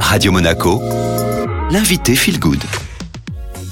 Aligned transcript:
Radio 0.00 0.32
Monaco, 0.32 0.80
l'invité 1.70 2.14
Feel 2.14 2.38
Good. 2.38 2.62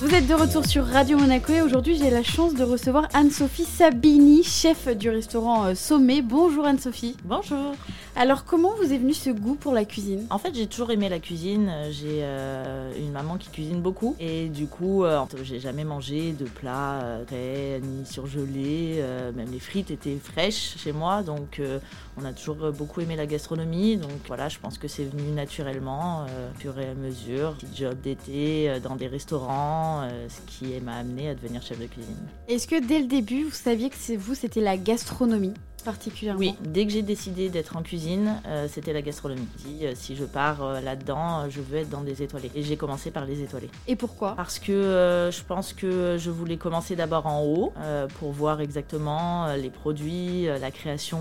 Vous 0.00 0.14
êtes 0.14 0.26
de 0.26 0.34
retour 0.34 0.66
sur 0.66 0.84
Radio 0.84 1.16
Monaco 1.16 1.52
et 1.52 1.62
aujourd'hui 1.62 1.96
j'ai 1.96 2.10
la 2.10 2.22
chance 2.22 2.54
de 2.54 2.62
recevoir 2.62 3.08
Anne-Sophie 3.14 3.64
Sabini, 3.64 4.42
chef 4.42 4.88
du 4.88 5.08
restaurant 5.08 5.64
euh, 5.64 5.74
Sommet. 5.74 6.20
Bonjour 6.20 6.66
Anne-Sophie. 6.66 7.16
Bonjour. 7.24 7.74
Alors 8.16 8.44
comment 8.44 8.70
vous 8.76 8.92
est 8.92 8.98
venu 8.98 9.12
ce 9.12 9.30
goût 9.30 9.56
pour 9.56 9.72
la 9.72 9.84
cuisine? 9.84 10.26
En 10.30 10.38
fait, 10.38 10.54
j'ai 10.54 10.68
toujours 10.68 10.92
aimé 10.92 11.08
la 11.08 11.18
cuisine. 11.18 11.68
J'ai 11.90 12.20
euh, 12.22 12.92
une 12.96 13.10
maman 13.10 13.38
qui 13.38 13.48
cuisine 13.48 13.80
beaucoup 13.80 14.14
et 14.20 14.48
du 14.48 14.68
coup, 14.68 15.02
euh, 15.02 15.20
j'ai 15.42 15.58
jamais 15.58 15.82
mangé 15.82 16.32
de 16.32 16.44
plats 16.44 17.00
euh, 17.02 17.26
frais 17.26 17.80
ni 17.82 18.06
surgelés. 18.06 18.98
euh, 18.98 19.32
même 19.32 19.50
les 19.50 19.58
frites 19.58 19.90
étaient 19.90 20.16
fraîches 20.22 20.76
chez 20.78 20.92
moi, 20.92 21.24
donc 21.24 21.58
euh, 21.58 21.80
on 22.16 22.24
a 22.24 22.32
toujours 22.32 22.70
beaucoup 22.70 23.00
aimé 23.00 23.16
la 23.16 23.26
gastronomie. 23.26 23.96
Donc 23.96 24.12
voilà, 24.28 24.48
je 24.48 24.60
pense 24.60 24.78
que 24.78 24.86
c'est 24.86 25.04
venu 25.04 25.32
naturellement, 25.32 26.26
euh, 26.28 26.50
au 26.52 26.60
fur 26.60 26.78
et 26.78 26.90
à 26.90 26.94
mesure. 26.94 27.54
Petit 27.54 27.82
job 27.82 28.00
d'été 28.00 28.70
euh, 28.70 28.78
dans 28.78 28.94
des 28.94 29.08
restaurants, 29.08 30.02
euh, 30.02 30.28
ce 30.28 30.40
qui 30.46 30.80
m'a 30.80 30.94
amené 30.94 31.30
à 31.30 31.34
devenir 31.34 31.62
chef 31.62 31.80
de 31.80 31.86
cuisine. 31.86 32.14
Est-ce 32.46 32.68
que 32.68 32.80
dès 32.80 33.00
le 33.00 33.06
début 33.06 33.42
vous 33.42 33.50
saviez 33.50 33.90
que 33.90 34.16
vous 34.16 34.34
c'était 34.36 34.60
la 34.60 34.76
gastronomie? 34.76 35.54
Particulièrement 35.84 36.40
Oui, 36.40 36.56
dès 36.60 36.86
que 36.86 36.92
j'ai 36.92 37.02
décidé 37.02 37.48
d'être 37.48 37.76
en 37.76 37.82
cuisine, 37.82 38.40
euh, 38.46 38.66
c'était 38.68 38.92
la 38.92 39.02
gastronomie. 39.02 39.46
Euh, 39.82 39.92
si 39.94 40.16
je 40.16 40.24
pars 40.24 40.62
euh, 40.62 40.80
là-dedans, 40.80 41.48
je 41.50 41.60
veux 41.60 41.78
être 41.78 41.90
dans 41.90 42.00
des 42.00 42.22
étoilés. 42.22 42.50
Et 42.54 42.62
j'ai 42.62 42.76
commencé 42.76 43.10
par 43.10 43.24
les 43.24 43.42
étoilés. 43.42 43.70
Et 43.86 43.96
pourquoi? 43.96 44.34
Parce 44.36 44.58
que 44.58 45.30
je 45.32 45.42
pense 45.42 45.72
que 45.72 46.16
je 46.18 46.30
voulais 46.30 46.56
commencer 46.56 46.96
d'abord 46.96 47.26
en 47.26 47.42
haut 47.44 47.72
pour 48.18 48.32
voir 48.32 48.60
exactement 48.60 49.54
les 49.54 49.70
produits, 49.70 50.46
la 50.46 50.70
création. 50.70 51.18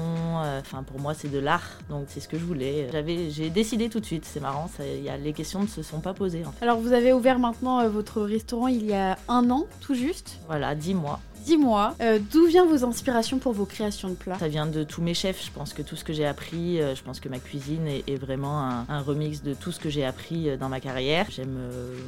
Enfin, 0.59 0.83
pour 0.83 0.99
moi, 0.99 1.13
c'est 1.13 1.29
de 1.29 1.39
l'art, 1.39 1.79
donc 1.89 2.05
c'est 2.07 2.19
ce 2.19 2.27
que 2.27 2.37
je 2.37 2.45
voulais. 2.45 2.87
J'avais, 2.91 3.29
j'ai 3.29 3.49
décidé 3.49 3.89
tout 3.89 3.99
de 3.99 4.05
suite. 4.05 4.25
C'est 4.25 4.39
marrant, 4.39 4.69
ça, 4.75 4.85
y 4.85 5.09
a, 5.09 5.17
les 5.17 5.33
questions 5.33 5.61
ne 5.61 5.67
se 5.67 5.81
sont 5.81 5.99
pas 5.99 6.13
posées. 6.13 6.45
En 6.45 6.51
fait. 6.51 6.63
Alors 6.63 6.79
vous 6.79 6.93
avez 6.93 7.11
ouvert 7.11 7.39
maintenant 7.39 7.87
votre 7.89 8.21
restaurant 8.21 8.67
il 8.67 8.85
y 8.85 8.93
a 8.93 9.17
un 9.27 9.49
an 9.49 9.65
tout 9.81 9.95
juste, 9.95 10.39
Voilà, 10.47 10.75
dix 10.75 10.93
mois. 10.93 11.19
Dix 11.43 11.57
mois. 11.57 11.95
Euh, 12.01 12.19
D'où 12.31 12.45
viennent 12.47 12.67
vos 12.67 12.83
inspirations 12.85 13.39
pour 13.39 13.53
vos 13.53 13.65
créations 13.65 14.09
de 14.09 14.15
plats 14.15 14.39
Ça 14.39 14.47
vient 14.47 14.65
de 14.65 14.83
tous 14.83 15.01
mes 15.01 15.13
chefs. 15.13 15.45
Je 15.45 15.51
pense 15.51 15.73
que 15.73 15.81
tout 15.81 15.95
ce 15.95 16.03
que 16.03 16.13
j'ai 16.13 16.25
appris, 16.25 16.79
euh, 16.79 16.95
je 16.95 17.03
pense 17.03 17.19
que 17.19 17.29
ma 17.29 17.39
cuisine 17.39 17.87
est, 17.87 18.15
vraiment 18.15 18.59
un, 18.87 19.01
remix 19.01 19.41
de 19.41 19.53
tout 19.53 19.71
ce 19.71 19.79
que 19.79 19.89
j'ai 19.89 20.05
appris 20.05 20.49
euh, 20.49 20.57
dans 20.57 20.69
ma 20.69 20.79
carrière. 20.79 21.27
J'aime 21.29 21.57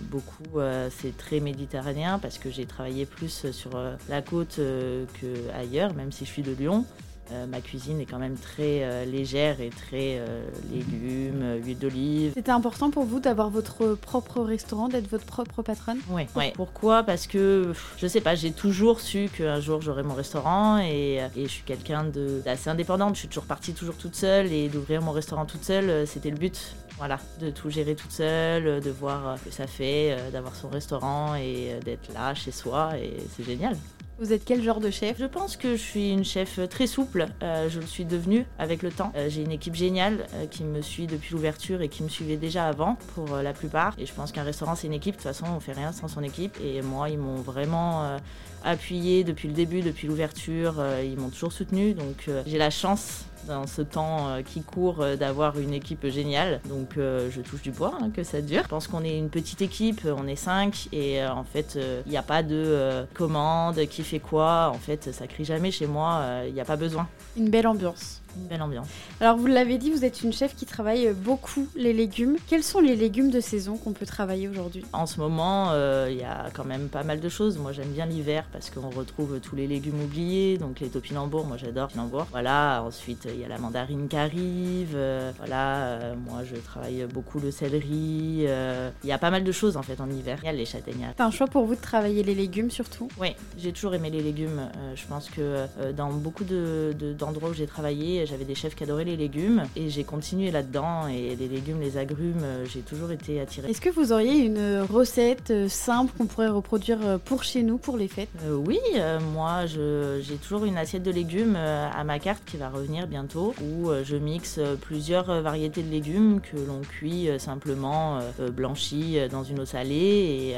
beaucoup, 0.10 0.60
c'est 1.02 1.18
très 1.18 1.40
méditerranéen 1.40 2.20
parce 2.20 2.38
que 2.38 2.50
j'ai 2.50 2.66
travaillé 2.66 3.06
plus 3.06 3.52
sur 3.52 3.72
la 4.10 4.22
côte 4.22 4.60
euh, 4.60 5.06
que 5.22 5.52
ailleurs, 5.58 5.94
même 5.94 6.12
si 6.12 6.26
je 6.26 6.30
suis 6.30 6.42
de 6.42 6.52
Lyon. 6.52 6.86
Euh, 7.32 7.48
ma 7.48 7.60
cuisine 7.60 8.00
est 8.00 8.06
quand 8.06 8.20
même 8.20 8.36
très 8.38 8.84
euh, 8.84 9.04
légère 9.06 9.60
et 9.60 9.70
très 9.70 10.20
euh, 10.20 10.46
légumes, 10.72 11.60
huile 11.64 11.80
d'olive. 11.80 12.32
C'était 12.36 12.52
important 12.52 12.92
pour 12.92 13.04
vous 13.04 13.20
d'avoir 13.20 13.50
votre 13.50 13.96
propre 13.96 14.42
restaurant, 14.42 14.90
d'être 14.90 15.10
votre 15.10 15.26
propre 15.26 15.64
patronne? 15.64 15.98
Ouais. 16.10 16.28
ouais. 16.36 16.54
Pourquoi? 16.56 17.02
Parce 17.04 17.26
que 17.26 17.74
je 17.98 18.06
sais 18.06 18.22
pas, 18.22 18.36
j'ai 18.36 18.52
toujours 18.52 19.00
su 19.00 19.30
qu'un 19.36 19.60
jour 19.60 19.82
j'aurais 19.82 20.04
mon 20.04 20.14
restaurant 20.14 20.78
et, 20.78 21.16
et 21.36 21.44
je 21.44 21.48
suis 21.48 21.64
quelqu'un 21.64 22.04
de- 22.04 22.42
d'assez 22.46 22.70
indépendante. 22.70 23.16
Je 23.16 23.20
suis 23.22 23.28
toujours 23.28 23.46
partie 23.46 23.74
toujours 23.74 23.96
toute 23.96 24.16
seule 24.16 24.52
et 24.52 24.70
d'ouvrir 24.70 25.02
mon 25.02 25.12
restaurant 25.12 25.46
toute 25.46 25.64
seule, 25.64 26.06
c'était 26.06 26.30
le 26.30 26.38
but. 26.38 26.76
Voilà, 26.98 27.20
de 27.42 27.50
tout 27.50 27.70
gérer 27.70 27.96
toute 27.96 28.12
seule, 28.12 28.80
de 28.80 28.90
voir 28.90 29.38
ce 29.40 29.46
que 29.46 29.52
ça 29.52 29.68
fait, 29.68 30.16
d'avoir 30.32 30.56
son 30.56 30.70
restaurant 30.70 31.36
et 31.36 31.72
d'être 31.84 32.14
là 32.14 32.34
chez 32.34 32.52
soi 32.52 32.98
et 32.98 33.18
c'est 33.36 33.44
génial. 33.44 33.76
Vous 34.18 34.32
êtes 34.32 34.46
quel 34.46 34.64
genre 34.64 34.80
de 34.80 34.92
chef? 34.92 35.18
Je 35.20 35.26
pense 35.26 35.58
que 35.58 35.76
je 35.76 35.82
suis 35.82 36.12
une 36.12 36.24
chef 36.24 36.58
très 36.70 36.88
souple. 36.88 37.28
Euh, 37.44 37.70
je 37.70 37.82
le 37.82 37.86
suis 37.86 38.06
devenue 38.06 38.46
avec 38.58 38.82
le 38.82 38.90
temps. 38.90 39.12
Euh, 39.18 39.28
J'ai 39.30 39.42
une 39.42 39.52
équipe 39.52 39.76
géniale 39.76 40.26
euh, 40.36 40.46
qui 40.48 40.64
me 40.64 40.82
suit 40.82 41.06
depuis 41.06 41.34
l'ouverture 41.34 41.82
et 41.82 41.90
qui 41.90 42.02
me 42.02 42.08
suivait 42.08 42.38
déjà 42.38 42.66
avant 42.66 42.98
pour 43.14 43.36
la 43.36 43.52
plupart. 43.52 43.94
Et 43.98 44.06
je 44.06 44.14
pense 44.14 44.32
qu'un 44.32 44.44
restaurant 44.44 44.76
c'est 44.76 44.88
une 44.88 44.94
équipe. 44.94 45.16
De 45.16 45.22
toute 45.22 45.28
façon, 45.28 45.46
on 45.54 45.60
fait 45.60 45.74
rien 45.74 45.92
sans 45.92 46.08
son 46.08 46.24
équipe. 46.24 46.58
Et 46.64 46.82
moi, 46.82 47.10
ils 47.10 47.18
m'ont 47.18 47.42
vraiment 47.42 48.18
appuyé 48.64 49.26
depuis 49.26 49.50
le 49.50 49.54
début, 49.54 49.82
depuis 49.82 50.08
l'ouverture. 50.08 50.82
Ils 51.04 51.18
m'ont 51.18 51.30
toujours 51.30 51.52
soutenu. 51.52 51.94
Donc 51.94 52.30
j'ai 52.46 52.58
la 52.58 52.70
chance 52.70 53.26
dans 53.48 53.68
ce 53.68 53.82
temps 53.82 54.28
euh, 54.28 54.42
qui 54.42 54.62
court 54.62 55.02
euh, 55.02 55.16
d'avoir 55.16 55.60
une 55.60 55.74
équipe 55.74 56.08
géniale. 56.08 56.62
Donc 56.70 56.98
euh, 56.98 57.30
je 57.32 57.42
touche 57.42 57.62
du 57.62 57.72
bois 57.72 57.98
hein, 58.02 58.10
que 58.10 58.24
ça 58.24 58.42
dure. 58.42 58.64
Je 58.64 58.68
pense 58.68 58.88
qu'on 58.88 59.04
est 59.04 59.18
une 59.18 59.30
petite 59.30 59.62
équipe, 59.62 60.02
on 60.06 60.28
est 60.28 60.36
cinq 60.36 60.88
et 60.92 61.26
en 61.26 61.44
fait 61.44 61.78
il 62.06 62.10
n'y 62.10 62.18
a 62.18 62.24
pas 62.24 62.44
de 62.44 63.06
commande, 63.14 63.86
qui 63.88 64.04
fait 64.04 64.20
quoi. 64.20 64.72
En 64.74 64.80
fait 64.80 65.14
ça 65.14 65.28
crie 65.28 65.46
jamais 65.46 65.72
chez 65.72 65.88
moi, 65.88 66.24
il 66.48 66.54
n'y 66.54 66.62
a 66.62 66.66
pas 66.66 66.76
besoin. 66.76 67.08
Une 67.38 67.50
belle 67.50 67.68
ambiance. 67.68 68.22
Une 68.38 68.48
belle 68.48 68.62
ambiance. 68.62 68.88
Alors 69.22 69.38
vous 69.38 69.48
l'avez 69.48 69.78
dit, 69.78 69.92
vous 69.92 70.04
êtes 70.04 70.22
une 70.22 70.34
chef 70.34 70.56
qui 70.56 70.66
travaille 70.66 71.14
beaucoup 71.14 71.68
les 71.76 71.94
légumes. 71.94 72.38
Quels 72.48 72.64
sont 72.64 72.80
les 72.80 72.96
légumes 72.96 73.32
de 73.32 73.40
saison 73.40 73.78
qu'on 73.78 73.94
peut 73.94 74.06
travailler 74.06 74.48
aujourd'hui? 74.48 74.84
En 74.92 75.06
ce 75.06 75.20
moment, 75.20 75.72
euh, 75.72 76.08
il 76.12 76.18
y 76.18 76.24
a 76.24 76.50
quand 76.54 76.66
même 76.66 76.90
pas 76.90 77.04
mal 77.04 77.20
de 77.20 77.30
choses. 77.30 77.58
Moi, 77.58 77.72
j'aime 77.72 77.90
bien 77.90 78.06
l'hiver 78.06 78.46
parce 78.52 78.70
qu'on 78.70 78.90
retrouve 78.90 79.40
tous 79.40 79.56
les 79.56 79.68
légumes 79.68 80.02
oubliés. 80.02 80.58
Donc, 80.58 80.82
les 80.82 80.90
topinambours, 80.90 81.46
moi, 81.46 81.58
j'adore 81.58 81.88
topinambours. 81.88 82.28
Voilà. 82.32 82.84
Ensuite, 82.86 83.28
il 83.36 83.42
y 83.42 83.46
a 83.46 83.48
la 83.48 83.58
mandarine 83.58 84.08
qui 84.08 84.16
arrive. 84.18 84.94
euh, 84.96 85.32
voilà. 85.38 85.76
euh, 85.86 86.16
moi, 86.16 86.44
je 86.44 86.56
travaille 86.56 87.06
beaucoup 87.14 87.40
le 87.40 87.52
céleri. 87.52 88.46
euh, 88.48 88.90
Il 89.04 89.10
y 89.10 89.14
a 89.14 89.18
pas 89.18 89.30
mal 89.32 89.44
de 89.44 89.52
choses, 89.52 89.78
en 89.78 89.82
fait, 89.84 90.00
en 90.02 90.10
hiver. 90.10 90.40
Il 90.44 90.46
y 90.46 90.50
a 90.50 90.54
les 90.54 90.66
châtaignages. 90.66 91.14
C'est 91.18 91.24
un 91.24 91.32
choix 91.32 91.48
pour 91.48 91.66
vous 91.66 91.76
de 91.76 91.82
travailler 91.82 92.24
les 92.24 92.36
légumes 92.36 92.72
surtout? 92.72 93.08
Oui, 93.20 93.30
j'ai 93.58 93.72
toujours 93.72 93.94
aimé 93.94 94.10
les 94.10 94.22
légumes. 94.22 94.70
Je 94.96 95.04
pense 95.08 95.30
que 95.30 95.66
dans 95.92 96.10
beaucoup 96.12 96.44
de- 96.44 96.94
de- 96.98 97.14
d'endroits 97.14 97.50
où 97.50 97.54
j'ai 97.54 97.68
travaillé, 97.68 98.26
j'avais 98.26 98.46
des 98.46 98.56
chefs 98.56 98.76
qui 98.76 98.84
adoraient 98.84 99.04
les 99.06 99.18
légumes 99.18 99.64
et 99.76 99.90
j'ai 99.90 100.04
continué 100.04 100.52
là-dedans. 100.52 101.08
Et 101.08 101.36
les 101.36 101.48
légumes, 101.48 101.80
les 101.82 101.98
agrumes, 101.98 102.44
j'ai 102.72 102.82
toujours 102.82 103.12
été 103.12 103.40
attirée. 103.42 103.70
Est-ce 103.70 103.82
que 103.82 103.90
vous 103.90 104.12
auriez 104.12 104.40
une 104.46 104.82
recette 104.82 105.68
simple 105.70 106.14
qu'on 106.18 106.26
pourrait 106.26 106.48
reproduire 106.50 107.20
pour 107.26 107.44
chez 107.44 107.64
nous, 107.64 107.78
pour 107.78 107.98
les 107.98 108.08
fêtes? 108.08 108.30
Euh, 108.46 108.56
oui, 108.56 108.80
euh, 108.96 109.20
moi 109.34 109.66
je- 109.66 110.20
j'ai 110.22 110.36
toujours 110.36 110.66
une 110.66 110.78
assiette 110.78 111.04
de 111.04 111.12
légumes 111.12 111.56
à 111.56 112.04
ma 112.04 112.20
carte 112.20 112.44
qui 112.46 112.58
va 112.58 112.70
revenir 112.70 113.08
où 113.34 113.90
euh, 113.90 114.04
je 114.04 114.16
mixe 114.16 114.58
euh, 114.60 114.76
plusieurs 114.76 115.30
euh, 115.30 115.42
variétés 115.42 115.82
de 115.82 115.90
légumes 115.90 116.42
que 116.42 116.58
l'on 116.58 116.82
cuit 116.82 117.28
simplement 117.40 118.20
blanchis 118.54 119.18
dans 119.32 119.44
une 119.44 119.62
eau 119.62 119.66
salée. 119.66 120.54
Et 120.54 120.56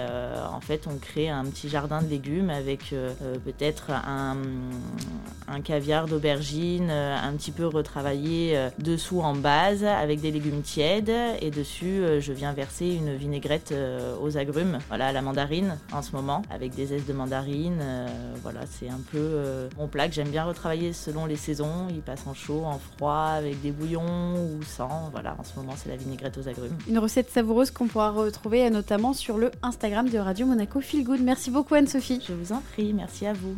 en 0.52 0.60
fait 0.60 0.88
on 0.88 0.98
crée 0.98 1.30
un 1.30 1.46
petit 1.46 1.70
jardin 1.70 2.02
de 2.02 2.08
légumes 2.08 2.50
avec 2.50 2.94
peut-être 3.46 3.92
un, 3.92 4.38
un 5.58 5.62
caviar 5.62 6.08
d'aubergine 6.08 6.90
euh, 6.92 7.18
un 7.18 7.34
petit 7.34 7.52
peu 7.52 7.66
retravaillé 7.66 8.56
euh, 8.56 8.70
dessous 8.78 9.22
en 9.22 9.34
base 9.34 9.84
avec 9.84 10.22
des 10.22 10.30
légumes 10.30 10.62
tièdes 10.62 11.12
et 11.42 11.50
dessus 11.50 11.86
euh, 11.86 12.22
je 12.22 12.32
viens 12.32 12.54
verser 12.54 12.86
une 12.86 13.16
vinaigrette 13.16 13.74
aux 14.22 14.38
agrumes, 14.38 14.80
voilà 14.88 15.12
la 15.12 15.22
mandarine 15.22 15.78
en 15.92 16.02
ce 16.02 16.12
moment 16.12 16.44
avec 16.52 16.76
des 16.76 16.88
zestes 16.88 17.08
de 17.08 17.14
mandarine, 17.14 17.82
voilà 18.44 18.62
c'est 18.70 18.90
un 18.90 19.00
peu 19.12 19.70
mon 19.78 19.88
plat 19.88 20.08
que 20.08 20.14
j'aime 20.14 20.30
bien 20.30 20.44
retravailler 20.44 20.94
selon 20.94 21.26
les 21.26 21.36
saisons, 21.36 21.88
il 21.90 22.02
passe 22.02 22.26
en 22.28 22.34
chaud, 22.34 22.64
en 22.66 22.80
froid 22.80 23.34
avec 23.38 23.62
des 23.62 23.72
bouillons 23.72 24.36
ou 24.36 24.64
sans, 24.64 25.10
voilà 25.12 25.36
en 25.40 25.44
ce 25.44 25.56
moment 25.58 25.74
c'est 25.76 25.90
la 25.90 25.96
vinaigrette 25.96 26.38
aux 26.38 26.48
agrumes. 26.48 26.78
Une 26.88 27.00
recette 27.00 27.30
savoureuse 27.30 27.72
qu'on 27.72 27.88
pourra 27.88 28.12
retrouver 28.12 28.70
notamment 28.70 29.14
sur 29.14 29.38
le 29.38 29.52
Instagram 29.62 30.10
de 30.10 30.18
Radio 30.18 30.46
Monaco 30.46 30.82
Feel 30.82 31.04
Good. 31.04 31.22
Merci 31.22 31.52
beaucoup 31.52 31.76
Anne-Sophie. 31.76 32.22
Je 32.28 32.34
vous 32.34 32.54
en 32.54 32.62
prie, 32.74 32.94
merci 32.94 33.26
à 33.26 33.34
vous. 33.34 33.56